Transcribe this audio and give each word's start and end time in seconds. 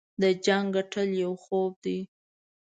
د 0.21 0.23
جنګ 0.45 0.65
ګټل 0.75 1.09
یو 1.23 1.31
خوب 1.43 1.71
دی. 1.83 1.99